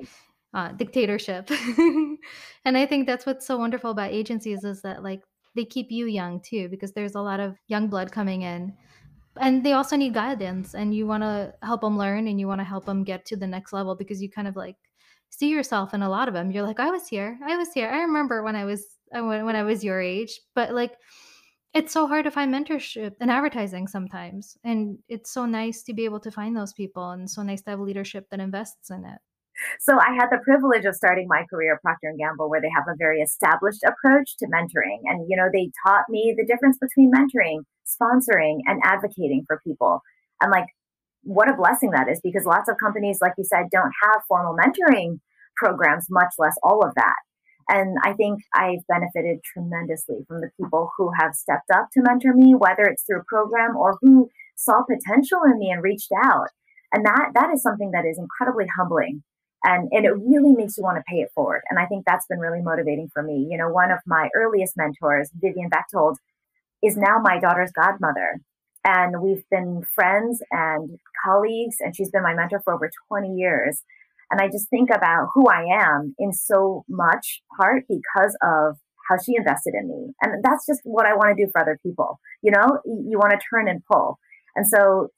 [0.54, 1.50] uh, dictatorship.
[2.64, 5.22] and I think that's what's so wonderful about agencies is that like
[5.54, 8.74] they keep you young too, because there's a lot of young blood coming in.
[9.40, 12.60] And they also need guidance and you want to help them learn and you want
[12.60, 14.76] to help them get to the next level because you kind of like
[15.30, 17.88] see yourself in a lot of them you're like i was here i was here
[17.88, 20.38] i remember when i was when i was your age.
[20.54, 20.92] But like
[21.72, 26.04] it's so hard to find mentorship and advertising sometimes and it's so nice to be
[26.04, 29.18] able to find those people and so nice to have leadership that invests in it
[29.80, 32.84] so I had the privilege of starting my career at Procter Gamble, where they have
[32.88, 37.12] a very established approach to mentoring, and you know they taught me the difference between
[37.12, 40.00] mentoring, sponsoring, and advocating for people,
[40.40, 40.66] and like
[41.24, 44.56] what a blessing that is because lots of companies, like you said, don't have formal
[44.56, 45.20] mentoring
[45.56, 47.16] programs, much less all of that.
[47.68, 52.34] And I think I've benefited tremendously from the people who have stepped up to mentor
[52.34, 56.48] me, whether it's through a program or who saw potential in me and reached out.
[56.92, 59.22] And that that is something that is incredibly humbling
[59.64, 61.62] And, and it really makes you want to pay it forward.
[61.70, 63.46] And I think that's been really motivating for me.
[63.48, 66.18] You know, one of my earliest mentors, Vivian Bechtold,
[66.82, 68.40] is now my daughter's godmother.
[68.84, 73.82] And we've been friends and colleagues, and she's been my mentor for over 20 years.
[74.30, 79.18] And I just think about who I am in so much part because of how
[79.18, 80.14] she invested in me.
[80.22, 82.18] And that's just what I want to do for other people.
[82.42, 84.18] You know, you want to turn and pull.
[84.56, 85.08] And so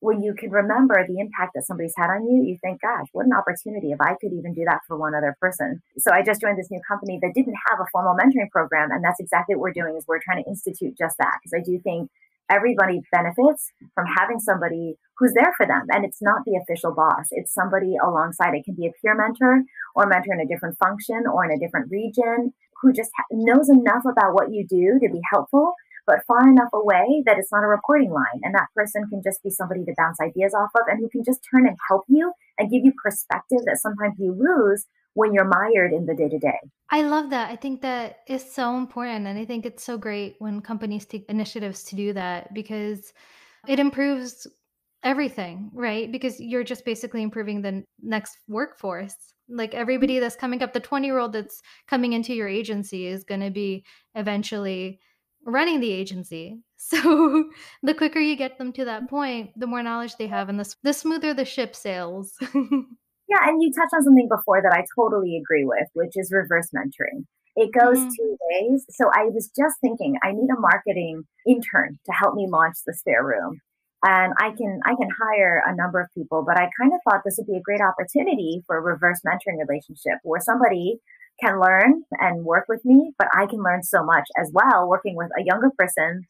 [0.00, 3.26] when you can remember the impact that somebody's had on you, you think, gosh, what
[3.26, 5.82] an opportunity if I could even do that for one other person.
[5.98, 8.90] So I just joined this new company that didn't have a formal mentoring program.
[8.92, 11.38] And that's exactly what we're doing is we're trying to institute just that.
[11.42, 12.10] Because I do think
[12.48, 15.86] everybody benefits from having somebody who's there for them.
[15.90, 17.26] And it's not the official boss.
[17.32, 18.54] It's somebody alongside.
[18.54, 19.64] It can be a peer mentor
[19.96, 24.04] or mentor in a different function or in a different region who just knows enough
[24.08, 25.74] about what you do to be helpful
[26.08, 28.40] but far enough away that it's not a reporting line.
[28.42, 31.22] And that person can just be somebody to bounce ideas off of and who can
[31.22, 35.44] just turn and help you and give you perspective that sometimes you lose when you're
[35.44, 36.58] mired in the day to day.
[36.90, 37.50] I love that.
[37.50, 39.26] I think that is so important.
[39.26, 43.12] And I think it's so great when companies take initiatives to do that because
[43.66, 44.46] it improves
[45.02, 46.10] everything, right?
[46.10, 49.14] Because you're just basically improving the next workforce.
[49.48, 53.24] Like everybody that's coming up, the 20 year old that's coming into your agency is
[53.24, 55.00] going to be eventually
[55.48, 56.60] running the agency.
[56.80, 57.50] So
[57.82, 60.74] the quicker you get them to that point, the more knowledge they have and the,
[60.84, 62.32] the smoother the ship sails.
[62.40, 66.70] yeah, and you touched on something before that I totally agree with, which is reverse
[66.74, 67.26] mentoring.
[67.56, 68.08] It goes mm-hmm.
[68.08, 68.86] two ways.
[68.90, 72.94] So I was just thinking I need a marketing intern to help me launch the
[72.94, 73.60] spare room.
[74.04, 77.22] And I can I can hire a number of people, but I kind of thought
[77.24, 81.00] this would be a great opportunity for a reverse mentoring relationship where somebody
[81.40, 85.16] can learn and work with me, but I can learn so much as well working
[85.16, 86.26] with a younger person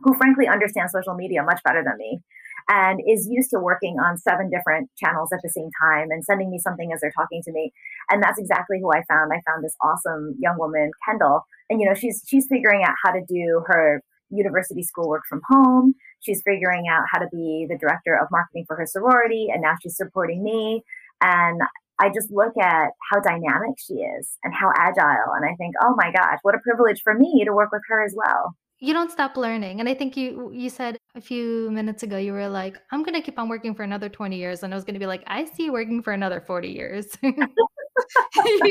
[0.00, 2.20] who frankly understands social media much better than me
[2.68, 6.50] and is used to working on seven different channels at the same time and sending
[6.50, 7.72] me something as they're talking to me.
[8.10, 9.32] And that's exactly who I found.
[9.32, 13.12] I found this awesome young woman, Kendall, and you know, she's she's figuring out how
[13.12, 15.94] to do her university schoolwork from home.
[16.20, 19.74] She's figuring out how to be the director of marketing for her sorority, and now
[19.82, 20.82] she's supporting me.
[21.22, 21.60] And
[22.00, 25.32] I just look at how dynamic she is and how agile.
[25.34, 28.04] And I think, oh my gosh, what a privilege for me to work with her
[28.04, 28.56] as well.
[28.80, 29.80] You don't stop learning.
[29.80, 33.20] And I think you you said a few minutes ago you were like, I'm gonna
[33.20, 34.62] keep on working for another 20 years.
[34.62, 37.18] And I was gonna be like, I see working for another 40 years.
[37.22, 37.32] you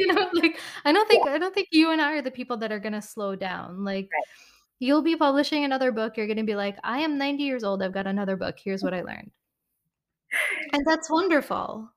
[0.07, 1.33] know, like I don't think yeah.
[1.33, 3.83] I don't think you and I are the people that are gonna slow down.
[3.83, 4.23] Like right.
[4.79, 7.91] you'll be publishing another book, you're gonna be like, I am 90 years old, I've
[7.93, 8.55] got another book.
[8.63, 9.31] Here's what I learned.
[10.71, 11.89] And that's wonderful.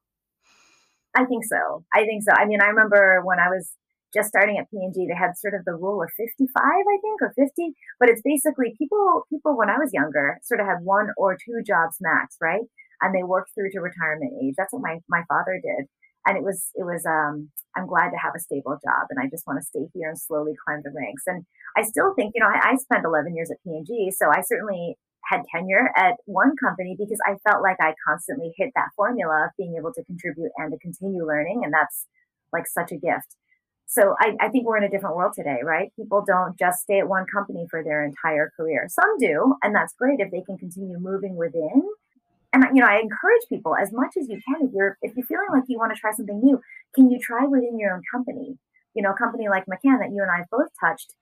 [1.16, 1.84] I think so.
[1.92, 2.32] I think so.
[2.32, 3.72] I mean, I remember when I was
[4.14, 7.32] just starting at P&G, they had sort of the rule of 55, I think, or
[7.36, 7.74] 50.
[7.98, 11.62] But it's basically people, people when I was younger sort of had one or two
[11.66, 12.62] jobs max, right?
[13.02, 14.54] And they worked through to retirement age.
[14.56, 15.86] That's what my, my father did.
[16.26, 19.28] And it was, it was, um, I'm glad to have a stable job and I
[19.30, 21.22] just want to stay here and slowly climb the ranks.
[21.26, 21.44] And
[21.76, 24.96] I still think, you know, I, I spent 11 years at P&G, so I certainly
[25.24, 29.50] had tenure at one company because I felt like I constantly hit that formula of
[29.56, 31.62] being able to contribute and to continue learning.
[31.64, 32.06] And that's
[32.52, 33.36] like such a gift.
[33.86, 35.90] So I, I, think we're in a different world today, right?
[35.96, 38.86] People don't just stay at one company for their entire career.
[38.88, 41.82] Some do, and that's great if they can continue moving within.
[42.52, 44.66] And you know, I encourage people as much as you can.
[44.66, 46.60] If you're if you're feeling like you want to try something new,
[46.94, 48.58] can you try within your own company?
[48.94, 51.14] You know, a company like McCann that you and I both touched.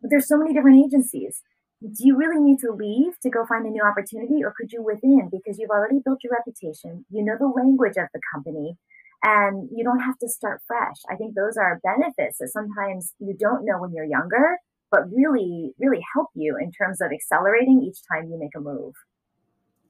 [0.00, 1.42] But there's so many different agencies
[1.82, 4.82] do you really need to leave to go find a new opportunity or could you
[4.82, 8.76] within because you've already built your reputation you know the language of the company
[9.22, 13.34] and you don't have to start fresh i think those are benefits that sometimes you
[13.38, 14.58] don't know when you're younger
[14.90, 18.94] but really really help you in terms of accelerating each time you make a move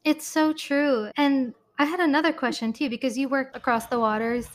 [0.08, 4.48] it's so true and i had another question too because you work across the waters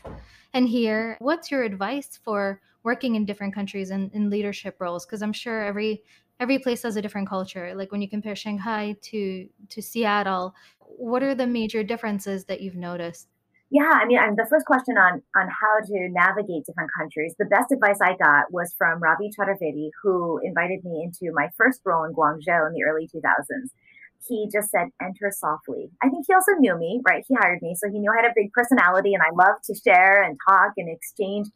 [0.53, 1.17] and here.
[1.19, 5.05] What's your advice for working in different countries and in leadership roles?
[5.05, 6.03] Because i'm sure every
[6.39, 11.21] every place has a different culture like when you compare shanghai to to seattle what
[11.23, 13.27] are the major differences that you've noticed?
[13.69, 17.71] Yeah i mean the first question on on how to navigate different countries the best
[17.71, 22.13] advice i got was from ravi chaturvedi who invited me into my first role in
[22.13, 23.69] guangzhou in the early 2000s
[24.27, 27.75] he just said enter softly i think he also knew me right he hired me
[27.75, 30.71] so he knew i had a big personality and i love to share and talk
[30.77, 31.47] and exchange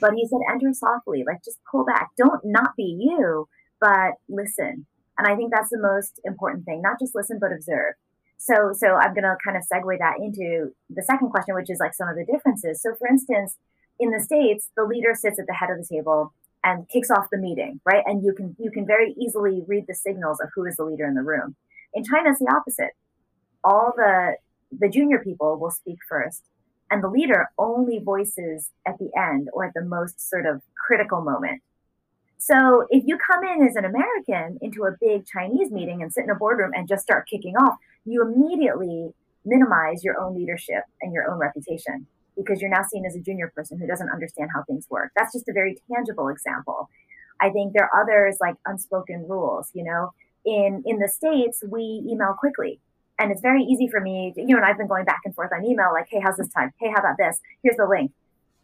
[0.00, 3.48] but he said enter softly like just pull back don't not be you
[3.80, 4.86] but listen.
[5.16, 7.94] And I think that's the most important thing, not just listen, but observe.
[8.36, 11.80] So, so I'm going to kind of segue that into the second question, which is
[11.80, 12.80] like some of the differences.
[12.80, 13.56] So for instance,
[13.98, 17.26] in the States, the leader sits at the head of the table and kicks off
[17.32, 18.04] the meeting, right?
[18.06, 21.06] And you can, you can very easily read the signals of who is the leader
[21.06, 21.56] in the room.
[21.94, 22.92] In China, it's the opposite.
[23.64, 24.36] All the,
[24.78, 26.42] the junior people will speak first
[26.90, 31.20] And the leader only voices at the end or at the most sort of critical
[31.20, 31.62] moment.
[32.38, 36.24] So if you come in as an American into a big Chinese meeting and sit
[36.24, 39.12] in a boardroom and just start kicking off, you immediately
[39.44, 43.52] minimize your own leadership and your own reputation because you're now seen as a junior
[43.54, 45.10] person who doesn't understand how things work.
[45.16, 46.88] That's just a very tangible example.
[47.40, 50.12] I think there are others like unspoken rules, you know,
[50.48, 52.80] in, in the States, we email quickly
[53.18, 55.34] and it's very easy for me, to, you know, and I've been going back and
[55.34, 56.72] forth on email, like, hey, how's this time?
[56.80, 57.40] Hey, how about this?
[57.62, 58.12] Here's the link.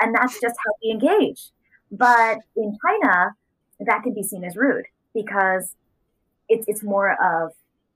[0.00, 1.50] And that's just how we engage.
[1.90, 3.34] But in China,
[3.80, 5.74] that can be seen as rude because
[6.48, 7.52] it's it's more of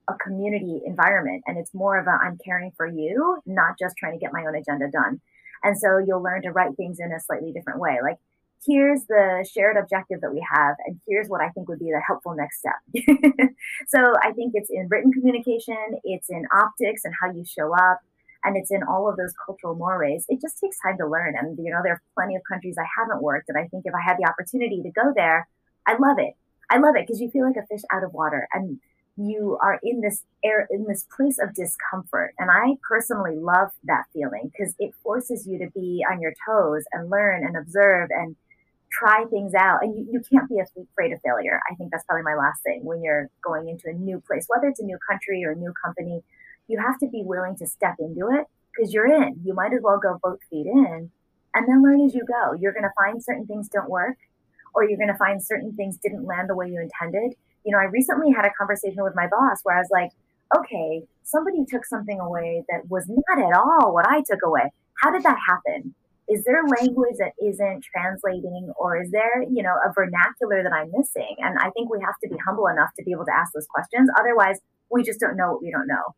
[0.07, 4.13] a community environment and it's more of a I'm caring for you, not just trying
[4.13, 5.21] to get my own agenda done.
[5.63, 7.99] And so you'll learn to write things in a slightly different way.
[8.01, 8.17] Like
[8.65, 12.01] here's the shared objective that we have, and here's what I think would be the
[12.05, 12.79] helpful next step.
[13.87, 17.99] so I think it's in written communication, it's in optics and how you show up,
[18.43, 20.25] and it's in all of those cultural mores.
[20.29, 21.35] It just takes time to learn.
[21.37, 23.93] And, you know, there are plenty of countries I haven't worked, and I think if
[23.93, 25.47] I had the opportunity to go there,
[25.87, 26.35] I love it.
[26.69, 28.79] I love it because you feel like a fish out of water and
[29.19, 32.33] you are in this air, in this place of discomfort.
[32.39, 36.83] And I personally love that feeling because it forces you to be on your toes
[36.93, 38.35] and learn and observe and
[38.91, 41.59] try things out and you, you can't be afraid of failure.
[41.69, 44.67] I think that's probably my last thing when you're going into a new place, whether
[44.67, 46.23] it's a new country or a new company,
[46.67, 49.41] you have to be willing to step into it because you're in.
[49.43, 51.11] You might as well go both feet in
[51.53, 52.53] and then learn as you go.
[52.53, 54.17] You're going to find certain things don't work
[54.73, 57.35] or you're going to find certain things didn't land the way you intended.
[57.65, 60.11] You know, I recently had a conversation with my boss where I was like,
[60.57, 64.71] okay, somebody took something away that was not at all what I took away.
[65.01, 65.93] How did that happen?
[66.29, 70.71] Is there a language that isn't translating or is there you know a vernacular that
[70.71, 71.35] i'm missing?
[71.39, 73.67] And i think we have to be humble enough to be able to ask those
[73.67, 74.09] questions.
[74.19, 74.59] Otherwise
[74.91, 76.15] we just don't know what we don't know.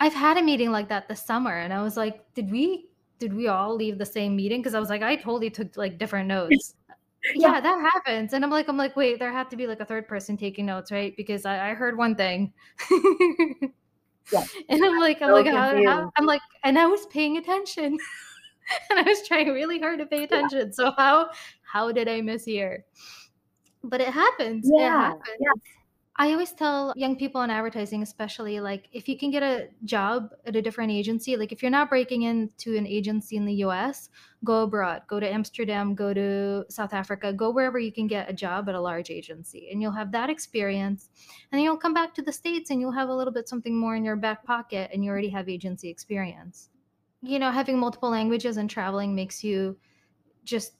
[0.00, 2.88] I've had a meeting like that this summer and i was like did we
[3.18, 4.60] did we all leave the same meeting?
[4.60, 6.74] Because i was like i totally took like different notes.
[7.34, 7.54] Yeah.
[7.54, 7.60] yeah.
[7.60, 8.32] that happens.
[8.32, 10.66] And i'm like i'm like wait there had to be like a third person taking
[10.66, 11.14] notes right?
[11.16, 12.52] Because i, I heard one thing.
[14.32, 14.44] Yeah.
[14.68, 17.96] and i'm like i'm so like how, how, i'm like and i was paying attention
[18.90, 20.72] and I was trying really hard to pay attention.
[20.72, 21.30] So how
[21.62, 22.84] how did I miss here?
[23.84, 24.68] But it happens.
[24.72, 24.86] Yeah.
[24.86, 25.36] It happens.
[25.40, 25.52] Yeah.
[26.20, 30.30] I always tell young people in advertising, especially like if you can get a job
[30.46, 34.10] at a different agency, like if you're not breaking into an agency in the US,
[34.42, 38.32] go abroad, go to Amsterdam, go to South Africa, go wherever you can get a
[38.32, 39.68] job at a large agency.
[39.70, 41.08] And you'll have that experience.
[41.52, 43.78] And then you'll come back to the States and you'll have a little bit something
[43.78, 46.68] more in your back pocket and you already have agency experience
[47.22, 49.76] you know, having multiple languages and traveling makes you
[50.44, 50.74] just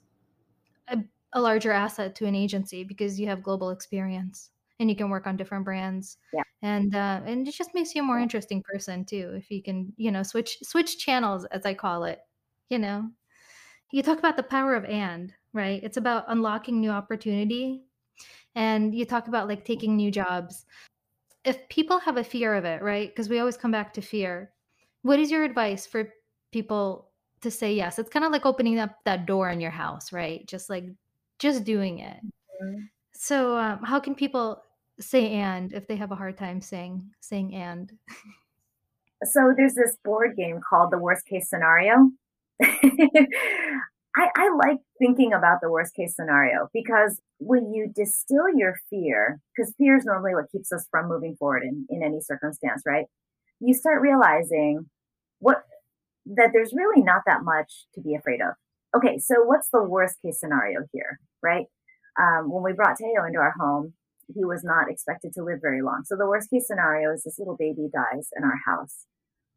[0.88, 0.98] a,
[1.32, 5.26] a, larger asset to an agency because you have global experience and you can work
[5.26, 6.18] on different brands.
[6.32, 6.42] Yeah.
[6.62, 9.92] And uh, and it just makes you a more interesting person too if you can,
[9.96, 12.20] you know, switch switch channels as I call it.
[12.68, 13.10] You know,
[13.92, 15.80] you talk about the power of and right.
[15.82, 17.84] It's about unlocking new opportunity,
[18.54, 20.66] and you talk about like taking new jobs.
[21.44, 23.08] If people have a fear of it, right?
[23.08, 24.52] Because we always come back to fear.
[25.02, 26.12] What is your advice for
[26.52, 27.08] people
[27.40, 27.98] to say yes.
[27.98, 30.46] It's kind of like opening up that door in your house, right?
[30.46, 30.84] Just like
[31.38, 32.16] just doing it.
[32.62, 32.80] Mm-hmm.
[33.12, 34.62] So, um, how can people
[35.00, 37.92] say and if they have a hard time saying saying and?
[39.24, 42.10] so there's this board game called the worst case scenario.
[44.18, 49.40] I, I like thinking about the worst case scenario because when you distill your fear,
[49.56, 53.06] because fear is normally what keeps us from moving forward in, in any circumstance, right?
[53.60, 54.86] You start realizing
[55.38, 55.64] what
[56.36, 58.54] that there's really not that much to be afraid of.
[58.96, 61.66] Okay, so what's the worst case scenario here, right?
[62.20, 63.94] Um, when we brought Teo into our home,
[64.34, 66.02] he was not expected to live very long.
[66.04, 69.06] So the worst case scenario is this little baby dies in our house.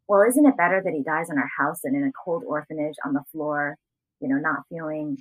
[0.08, 2.96] Well, isn't it better that he dies in our house than in a cold orphanage
[3.04, 3.76] on the floor,
[4.20, 5.18] you know, not feeling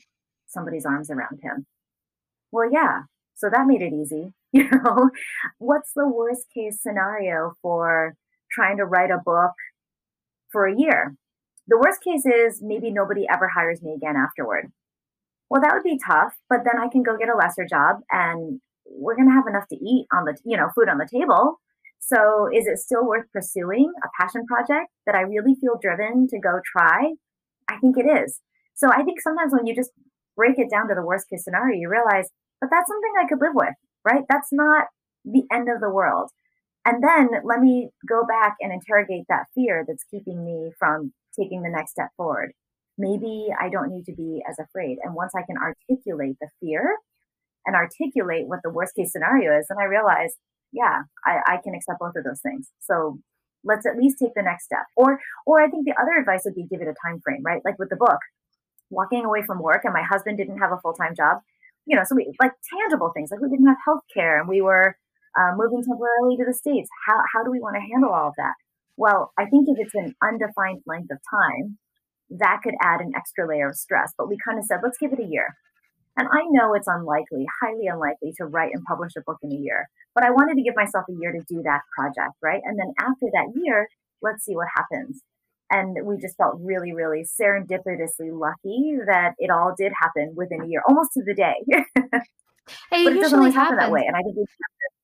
[0.47, 1.65] somebody's arms around him?
[2.51, 3.03] Well, yeah.
[3.35, 4.33] So that made it easy.
[4.53, 5.11] You know,
[5.59, 8.15] what's the worst case scenario for
[8.51, 9.53] trying to write a book
[10.51, 11.15] for a year?
[11.67, 14.71] The worst case is maybe nobody ever hires me again afterward.
[15.49, 18.61] Well, that would be tough, but then I can go get a lesser job and
[18.85, 21.59] we're going to have enough to eat on the, you know, food on the table.
[21.99, 26.39] So is it still worth pursuing a passion project that I really feel driven to
[26.39, 27.13] go try?
[27.69, 28.39] I think it is.
[28.75, 29.91] So I think sometimes when you just
[30.35, 33.41] break it down to the worst case scenario, you realize, but that's something I could
[33.41, 34.23] live with, right?
[34.29, 34.87] That's not
[35.23, 36.31] the end of the world.
[36.85, 41.61] And then let me go back and interrogate that fear that's keeping me from taking
[41.61, 42.53] the next step forward.
[42.97, 44.97] Maybe I don't need to be as afraid.
[45.03, 46.97] And once I can articulate the fear
[47.65, 50.35] and articulate what the worst case scenario is, then I realize,
[50.71, 52.69] yeah, I, I can accept both of those things.
[52.79, 53.19] So
[53.63, 54.85] let's at least take the next step.
[54.95, 57.61] Or, or I think the other advice would be give it a time frame, right?
[57.63, 58.19] Like with the book,
[58.89, 61.37] walking away from work and my husband didn't have a full-time job,
[61.85, 64.61] you know, so we like tangible things, like we didn't have health care and we
[64.61, 64.97] were
[65.39, 66.89] uh, moving temporarily to the States.
[67.07, 68.53] How, how do we want to handle all of that?
[68.97, 71.77] Well, I think if it's an undefined length of time,
[72.29, 74.13] that could add an extra layer of stress.
[74.17, 75.55] But we kind of said, let's give it a year.
[76.17, 79.55] And I know it's unlikely, highly unlikely to write and publish a book in a
[79.55, 82.61] year, but I wanted to give myself a year to do that project, right?
[82.65, 83.87] And then after that year,
[84.21, 85.21] let's see what happens.
[85.71, 90.67] And we just felt really, really serendipitously lucky that it all did happen within a
[90.67, 91.55] year, almost to the day.
[91.67, 91.85] it
[92.91, 94.03] but it doesn't always happen that way.
[94.05, 95.00] And I think we have to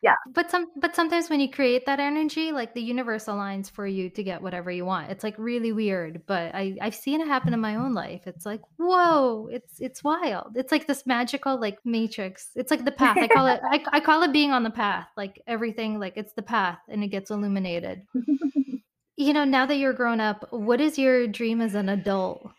[0.00, 0.14] yeah.
[0.32, 4.08] But some but sometimes when you create that energy like the universe aligns for you
[4.10, 5.10] to get whatever you want.
[5.10, 8.26] It's like really weird but i i've seen it happen in my own life.
[8.26, 10.52] It's like whoa it's it's wild.
[10.54, 12.50] It's like this magical like matrix.
[12.54, 13.16] It's like the path.
[13.18, 16.34] I call it I, I call it being on the path like everything like it's
[16.34, 18.02] the path and it gets illuminated.
[19.20, 22.52] You know now that you're grown up what is your dream as an adult?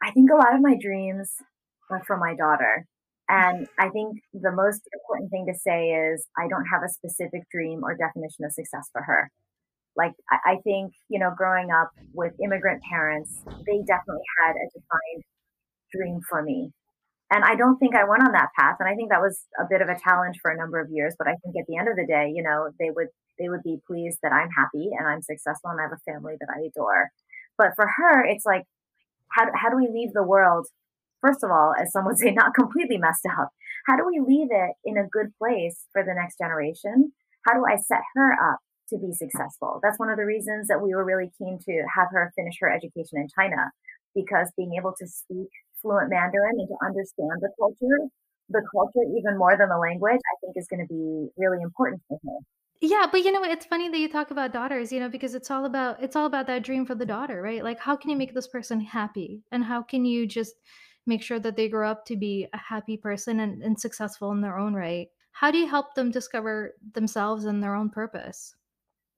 [0.00, 1.28] I think a lot of my dreams
[1.90, 2.86] are for my daughter
[3.28, 7.48] and I think the most important thing to say is I don't have a specific
[7.50, 9.30] dream or definition of success for her.
[9.96, 15.22] Like, I think, you know, growing up with immigrant parents, they definitely had a defined
[15.92, 16.72] dream for me.
[17.30, 18.76] And I don't think I went on that path.
[18.80, 21.14] And I think that was a bit of a challenge for a number of years.
[21.16, 23.08] But I think at the end of the day, you know, they would,
[23.38, 26.34] they would be pleased that I'm happy and I'm successful and I have a family
[26.38, 27.10] that I adore.
[27.56, 28.64] But for her, it's like,
[29.30, 30.66] how, how do we leave the world
[31.24, 33.48] first of all, as some would say, not completely messed up.
[33.86, 37.12] How do we leave it in a good place for the next generation?
[37.46, 38.60] How do I set her up
[38.90, 39.80] to be successful?
[39.82, 42.72] That's one of the reasons that we were really keen to have her finish her
[42.72, 43.72] education in China,
[44.14, 45.48] because being able to speak
[45.80, 48.08] fluent Mandarin and to understand the culture,
[48.48, 52.00] the culture even more than the language, I think is going to be really important
[52.08, 52.38] for her.
[52.80, 55.50] Yeah, but you know, it's funny that you talk about daughters, you know, because it's
[55.50, 57.64] all about it's all about that dream for the daughter, right?
[57.64, 59.42] Like how can you make this person happy?
[59.52, 60.54] And how can you just
[61.06, 64.40] make sure that they grow up to be a happy person and, and successful in
[64.40, 65.08] their own right.
[65.32, 68.54] How do you help them discover themselves and their own purpose?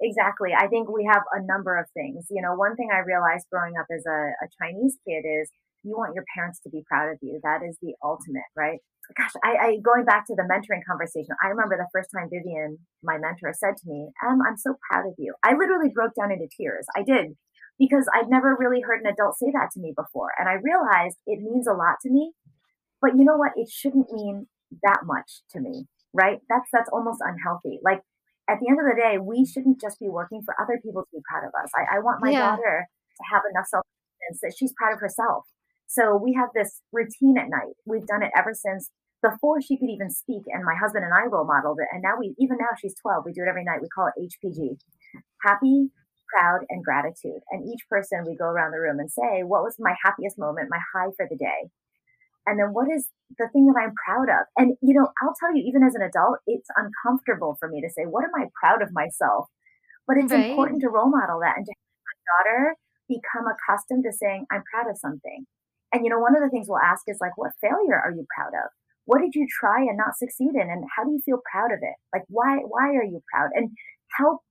[0.00, 3.46] Exactly i think we have a number of things you know one thing i realized
[3.50, 5.48] growing up as a, a chinese kid is
[5.84, 8.78] you want your parents to be proud of you that is the ultimate right?
[9.16, 12.76] Gosh I, I going back to the mentoring conversation i remember the first time vivian
[13.02, 15.32] my mentor said to me em i'm so proud of you.
[15.42, 17.32] I literally broke down into tears i did
[17.78, 20.30] because I'd never really heard an adult say that to me before.
[20.38, 22.32] And I realized it means a lot to me.
[23.00, 23.52] But you know what?
[23.56, 24.46] It shouldn't mean
[24.82, 26.40] that much to me, right?
[26.48, 27.78] That's that's almost unhealthy.
[27.84, 28.00] Like
[28.48, 31.08] at the end of the day, we shouldn't just be working for other people to
[31.12, 31.70] be proud of us.
[31.76, 32.50] I, I want my yeah.
[32.50, 35.44] daughter to have enough self confidence that she's proud of herself.
[35.86, 37.76] So we have this routine at night.
[37.84, 38.90] We've done it ever since
[39.22, 41.88] before she could even speak, and my husband and I role modeled it.
[41.92, 43.24] And now we, even now, she's 12.
[43.24, 43.80] We do it every night.
[43.80, 44.78] We call it HPG.
[45.42, 45.90] Happy,
[46.32, 47.40] proud, and gratitude.
[47.50, 50.70] And each person we go around the room and say, what was my happiest moment,
[50.70, 51.70] my high for the day?
[52.46, 53.08] And then what is
[53.38, 54.46] the thing that I'm proud of?
[54.56, 57.90] And, you know, I'll tell you, even as an adult, it's uncomfortable for me to
[57.90, 59.46] say, what am I proud of myself?
[60.06, 60.50] But it's right.
[60.50, 62.76] important to role model that and to have my daughter
[63.08, 65.46] become accustomed to saying, I'm proud of something.
[65.92, 68.26] And, you know, one of the things we'll ask is like, what failure are you
[68.30, 68.70] proud of?
[69.06, 70.70] What did you try and not succeed in?
[70.70, 71.94] And how do you feel proud of it?
[72.14, 73.50] Like, why, why are you proud?
[73.54, 73.70] And
[74.18, 74.42] help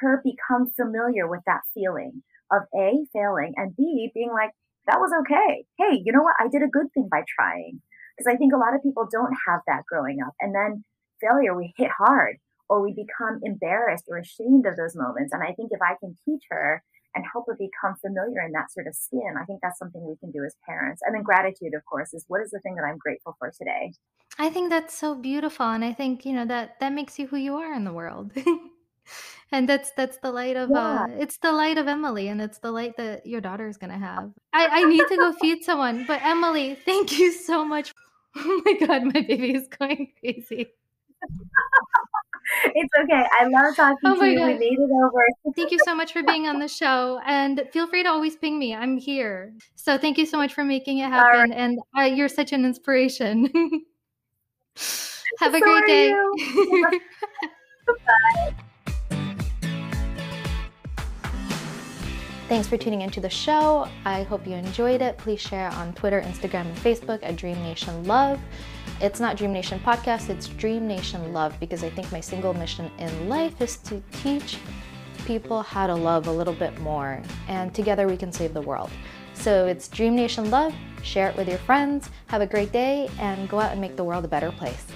[0.00, 2.22] her become familiar with that feeling
[2.52, 4.50] of A, failing, and B, being like,
[4.86, 5.64] that was okay.
[5.78, 6.36] Hey, you know what?
[6.40, 7.80] I did a good thing by trying.
[8.16, 10.34] Because I think a lot of people don't have that growing up.
[10.40, 10.84] And then
[11.20, 12.36] failure, we hit hard
[12.68, 15.32] or we become embarrassed or ashamed of those moments.
[15.32, 16.82] And I think if I can teach her
[17.14, 20.16] and help her become familiar in that sort of skin, I think that's something we
[20.16, 21.02] can do as parents.
[21.04, 23.92] And then gratitude, of course, is what is the thing that I'm grateful for today?
[24.38, 25.66] I think that's so beautiful.
[25.66, 28.32] And I think, you know, that that makes you who you are in the world.
[29.52, 31.02] and that's that's the light of yeah.
[31.02, 33.98] uh it's the light of emily and it's the light that your daughter is gonna
[34.10, 37.92] have i i need to go feed someone but emily thank you so much
[38.36, 40.66] oh my god my baby is going crazy
[42.74, 44.46] it's okay i love talking oh to you god.
[44.46, 47.86] we made it over thank you so much for being on the show and feel
[47.86, 51.08] free to always ping me i'm here so thank you so much for making it
[51.08, 51.52] happen right.
[51.52, 53.46] and uh, you're such an inspiration
[55.38, 56.14] have a so great day
[58.06, 58.54] Bye.
[62.50, 63.86] Thanks for tuning into the show.
[64.04, 65.16] I hope you enjoyed it.
[65.18, 68.40] Please share on Twitter, Instagram, and Facebook at Dream Nation Love.
[69.00, 72.90] It's not Dream Nation Podcast, it's Dream Nation Love because I think my single mission
[72.98, 74.58] in life is to teach
[75.26, 78.90] people how to love a little bit more, and together we can save the world.
[79.34, 80.74] So it's Dream Nation Love.
[81.04, 82.10] Share it with your friends.
[82.26, 84.86] Have a great day and go out and make the world a better place.